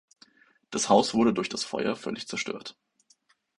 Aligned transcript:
Das 0.71 0.89
Haus 0.89 1.13
wurde 1.13 1.31
durch 1.31 1.47
das 1.47 1.63
Feuer 1.63 1.95
völlig 1.95 2.27
zerstört. 2.27 2.75